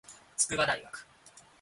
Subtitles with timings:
[0.35, 1.05] 筑波大学